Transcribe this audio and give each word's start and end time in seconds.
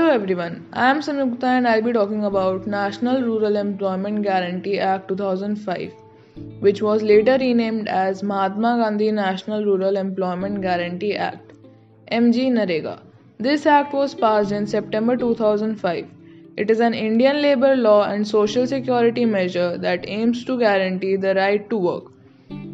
everyone, 0.00 0.66
I 0.72 0.90
am 0.90 1.00
Samyukta 1.00 1.44
and 1.44 1.68
I'll 1.68 1.82
be 1.82 1.92
talking 1.92 2.24
about 2.24 2.66
National 2.66 3.20
Rural 3.20 3.56
Employment 3.56 4.22
Guarantee 4.22 4.78
Act 4.78 5.08
2005, 5.08 5.92
which 6.60 6.80
was 6.80 7.02
later 7.02 7.36
renamed 7.38 7.88
as 7.88 8.22
Mahatma 8.22 8.78
Gandhi 8.78 9.10
National 9.10 9.64
Rural 9.64 9.96
Employment 9.96 10.62
Guarantee 10.62 11.14
Act, 11.14 11.52
MG 12.10 12.50
NREGA. 12.52 13.00
This 13.38 13.66
act 13.66 13.92
was 13.92 14.14
passed 14.14 14.52
in 14.52 14.66
September 14.66 15.16
2005. 15.16 16.06
It 16.56 16.70
is 16.70 16.80
an 16.80 16.94
Indian 16.94 17.42
labor 17.42 17.76
law 17.76 18.04
and 18.04 18.26
social 18.26 18.66
security 18.66 19.24
measure 19.24 19.76
that 19.78 20.08
aims 20.08 20.44
to 20.44 20.58
guarantee 20.58 21.16
the 21.16 21.34
right 21.34 21.68
to 21.70 21.76
work. 21.76 22.04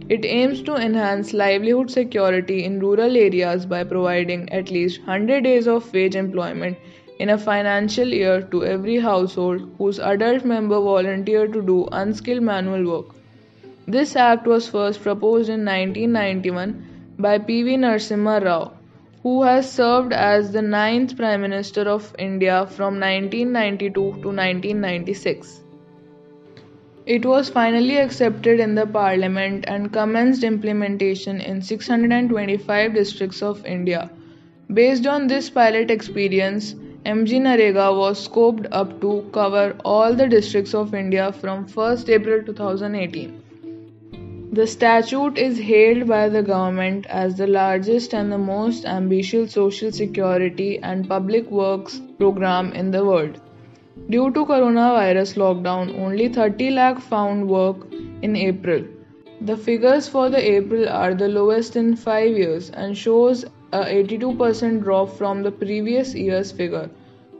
It 0.09 0.25
aims 0.25 0.63
to 0.63 0.75
enhance 0.75 1.35
livelihood 1.35 1.91
security 1.91 2.65
in 2.65 2.81
rural 2.81 3.17
areas 3.17 3.67
by 3.67 3.85
providing 3.85 4.51
at 4.51 4.71
least 4.71 5.01
100 5.01 5.45
days 5.45 5.69
of 5.69 5.93
wage 5.93 6.17
employment 6.17 6.79
in 7.19 7.31
a 7.31 7.39
financial 7.39 8.09
year 8.09 8.41
to 8.41 8.65
every 8.65 8.97
household 8.97 9.69
whose 9.79 9.99
adult 9.99 10.45
member 10.45 10.81
volunteered 10.81 11.53
to 11.53 11.63
do 11.63 11.87
unskilled 11.93 12.43
manual 12.43 12.91
work. 12.91 13.15
This 13.87 14.15
act 14.17 14.47
was 14.47 14.69
first 14.69 15.03
proposed 15.03 15.49
in 15.49 15.65
1991 15.65 17.15
by 17.19 17.39
P.V. 17.39 17.77
Narasimha 17.77 18.45
Rao, 18.45 18.73
who 19.23 19.43
has 19.43 19.71
served 19.71 20.13
as 20.13 20.53
the 20.53 20.63
ninth 20.63 21.17
Prime 21.17 21.41
Minister 21.41 21.83
of 21.83 22.15
India 22.19 22.67
from 22.67 23.01
1992 23.01 23.93
to 23.93 24.11
1996. 24.11 25.61
It 27.07 27.25
was 27.25 27.49
finally 27.49 27.97
accepted 27.97 28.61
in 28.61 28.75
the 28.75 28.87
parliament 28.87 29.65
and 29.67 29.93
commenced 29.93 30.45
implementation 30.45 31.41
in 31.41 31.63
625 31.63 32.95
districts 32.95 33.43
of 33.43 33.65
India. 33.65 34.11
Based 34.73 35.07
on 35.07 35.27
this 35.27 35.49
pilot 35.49 35.91
experience, 35.91 36.75
MG 37.09 37.41
NREGA 37.41 37.99
was 37.99 38.29
scoped 38.29 38.67
up 38.71 39.01
to 39.01 39.25
cover 39.33 39.75
all 39.83 40.15
the 40.15 40.29
districts 40.29 40.75
of 40.75 40.93
India 40.93 41.33
from 41.33 41.67
1st 41.67 42.11
April 42.11 42.43
2018. 42.43 44.51
The 44.53 44.67
statute 44.67 45.39
is 45.39 45.59
hailed 45.59 46.07
by 46.07 46.29
the 46.29 46.43
government 46.43 47.07
as 47.07 47.39
the 47.39 47.47
largest 47.47 48.13
and 48.13 48.31
the 48.31 48.37
most 48.37 48.85
ambitious 48.85 49.53
social 49.53 49.91
security 49.91 50.81
and 50.81 51.09
public 51.09 51.51
works 51.51 51.99
program 52.19 52.75
in 52.75 52.91
the 52.91 53.03
world. 53.03 53.41
Due 54.11 54.31
to 54.33 54.45
coronavirus 54.45 55.39
lockdown, 55.47 55.99
only 55.99 56.29
30 56.29 56.73
lakh 56.73 57.01
found 57.01 57.49
work 57.49 57.91
in 58.21 58.37
April. 58.37 58.85
The 59.41 59.57
figures 59.57 60.09
for 60.09 60.29
the 60.29 60.51
April 60.57 60.87
are 60.91 61.15
the 61.15 61.29
lowest 61.29 61.77
in 61.77 61.97
5 61.97 62.37
years 62.37 62.69
and 62.69 62.95
shows 62.95 63.47
a 63.73 63.85
82% 63.85 64.83
drop 64.83 65.11
from 65.11 65.43
the 65.43 65.51
previous 65.51 66.15
year's 66.15 66.51
figure 66.51 66.89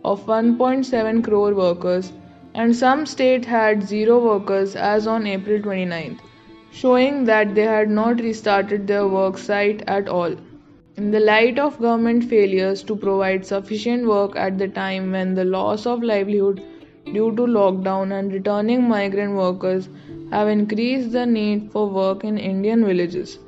of 0.05 0.27
1.7 0.27 1.25
crore 1.25 1.55
workers 1.55 2.13
and 2.55 2.77
some 2.77 3.07
state 3.07 3.45
had 3.45 3.83
zero 3.83 4.19
workers 4.25 4.77
as 4.77 5.07
on 5.07 5.27
April 5.27 5.61
29th, 5.61 6.19
showing 6.71 7.25
that 7.25 7.55
they 7.55 7.63
had 7.63 7.91
not 7.91 8.21
restarted 8.21 8.87
their 8.87 9.09
work 9.09 9.39
site 9.39 9.83
at 9.87 10.09
all. 10.09 10.35
In 10.97 11.11
the 11.11 11.21
light 11.21 11.59
of 11.59 11.81
government 11.81 12.25
failures 12.25 12.83
to 12.83 12.97
provide 12.97 13.47
sufficient 13.47 14.07
work 14.07 14.37
at 14.37 14.59
the 14.59 14.69
time 14.69 15.13
when 15.13 15.35
the 15.35 15.45
loss 15.45 15.87
of 15.87 16.03
livelihood 16.03 16.63
due 17.05 17.35
to 17.37 17.43
lockdown 17.43 18.13
and 18.19 18.33
returning 18.33 18.89
migrant 18.89 19.35
workers 19.35 19.89
have 20.31 20.49
increased 20.49 21.13
the 21.13 21.25
need 21.25 21.71
for 21.73 21.89
work 21.89 22.25
in 22.25 22.37
Indian 22.37 22.85
villages. 22.85 23.39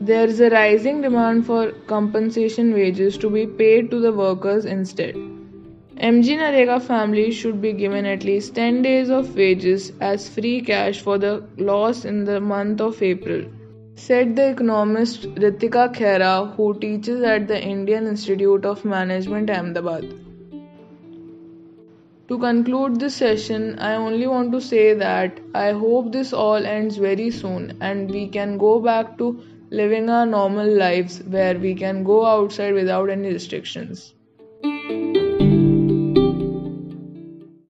There 0.00 0.26
is 0.26 0.40
a 0.40 0.50
rising 0.50 1.00
demand 1.00 1.46
for 1.46 1.72
compensation 1.86 2.72
wages 2.72 3.18
to 3.18 3.30
be 3.30 3.46
paid 3.46 3.90
to 3.90 4.00
the 4.00 4.12
workers 4.12 4.64
instead. 4.64 5.14
MG 5.14 6.38
NREGA 6.38 6.82
families 6.82 7.34
should 7.34 7.60
be 7.60 7.72
given 7.72 8.04
at 8.04 8.24
least 8.24 8.54
10 8.54 8.82
days 8.82 9.08
of 9.10 9.34
wages 9.34 9.92
as 10.00 10.28
free 10.28 10.60
cash 10.60 11.00
for 11.00 11.18
the 11.18 11.42
loss 11.56 12.04
in 12.04 12.24
the 12.24 12.40
month 12.40 12.80
of 12.80 13.02
April 13.02 13.46
said 13.96 14.36
the 14.36 14.50
economist 14.50 15.22
Ritika 15.36 15.90
Khera, 15.94 16.54
who 16.54 16.78
teaches 16.78 17.22
at 17.22 17.48
the 17.48 17.58
Indian 17.58 18.06
Institute 18.06 18.66
of 18.66 18.84
Management, 18.84 19.48
Ahmedabad. 19.48 20.04
To 22.28 22.38
conclude 22.38 23.00
this 23.00 23.14
session, 23.14 23.78
I 23.78 23.94
only 23.94 24.26
want 24.26 24.52
to 24.52 24.60
say 24.60 24.92
that 24.94 25.40
I 25.54 25.72
hope 25.72 26.12
this 26.12 26.34
all 26.34 26.66
ends 26.66 26.98
very 26.98 27.30
soon 27.30 27.78
and 27.80 28.10
we 28.10 28.28
can 28.28 28.58
go 28.58 28.80
back 28.80 29.16
to 29.16 29.40
living 29.70 30.10
our 30.10 30.26
normal 30.26 30.66
lives 30.68 31.22
where 31.22 31.58
we 31.58 31.74
can 31.74 32.04
go 32.04 32.24
outside 32.26 32.74
without 32.74 33.10
any 33.10 33.32
restrictions. 33.32 34.14